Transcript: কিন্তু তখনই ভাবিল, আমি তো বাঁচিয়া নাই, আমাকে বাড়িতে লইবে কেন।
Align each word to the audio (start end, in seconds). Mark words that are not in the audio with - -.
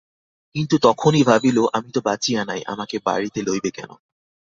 কিন্তু 0.55 0.75
তখনই 0.81 1.23
ভাবিল, 1.23 1.57
আমি 1.73 1.89
তো 1.91 1.99
বাঁচিয়া 2.01 2.41
নাই, 2.45 2.61
আমাকে 2.67 2.95
বাড়িতে 3.05 3.39
লইবে 3.41 3.71
কেন। 3.71 3.91